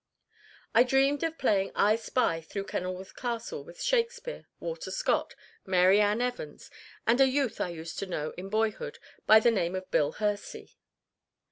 [0.73, 6.21] I dreamed of playing "I spy" through Kenilworth Castle with Shakespeare, Walter Scott, Mary Ann
[6.21, 6.71] Evans
[7.05, 10.71] and a youth I used to know in boyhood by the name of Bill Hursey.